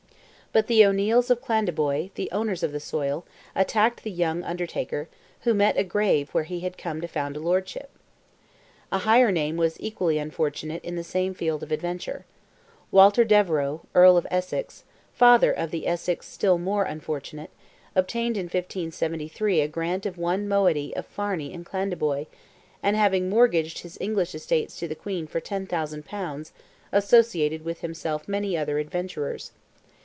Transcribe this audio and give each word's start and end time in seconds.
But 0.53 0.67
the 0.67 0.85
O'Neils 0.85 1.29
of 1.31 1.39
Clandeboy, 1.41 2.09
the 2.15 2.29
owners 2.31 2.61
of 2.61 2.73
the 2.73 2.81
soil, 2.81 3.23
attacked 3.55 4.03
the 4.03 4.11
young 4.11 4.43
Undertaker, 4.43 5.07
who 5.43 5.53
met 5.53 5.77
a 5.77 5.83
grave 5.85 6.29
where 6.31 6.43
he 6.43 6.59
had 6.59 6.77
come 6.77 6.99
to 6.99 7.07
found 7.07 7.37
a 7.37 7.39
lordship. 7.39 7.89
A 8.91 8.97
higher 8.97 9.31
name 9.31 9.55
was 9.55 9.79
equally 9.79 10.17
unfortunate 10.17 10.83
in 10.83 10.97
the 10.97 11.05
same 11.05 11.33
field 11.33 11.63
of 11.63 11.71
adventure. 11.71 12.25
Walter 12.91 13.23
Devereux, 13.23 13.79
Earl 13.95 14.17
of 14.17 14.27
Essex 14.29 14.83
(father 15.13 15.53
of 15.53 15.71
the 15.71 15.87
Essex 15.87 16.27
still 16.27 16.57
more 16.57 16.83
unfortunate), 16.83 17.51
obtained 17.95 18.35
in 18.35 18.47
1573 18.47 19.61
a 19.61 19.69
grant 19.69 20.05
of 20.05 20.17
one 20.17 20.49
moiety 20.49 20.93
of 20.97 21.05
Farney 21.05 21.53
and 21.53 21.65
Clandeboy, 21.65 22.25
and 22.83 22.97
having 22.97 23.29
mortgaged 23.29 23.79
his 23.79 23.97
English 24.01 24.35
estates 24.35 24.77
to 24.79 24.87
the 24.89 24.95
Queen 24.95 25.27
for 25.27 25.39
10,000 25.39 26.03
pounds, 26.05 26.51
associated 26.91 27.63
with 27.63 27.79
himself 27.79 28.27
many 28.27 28.57
other 28.57 28.79
adventurers. 28.79 29.53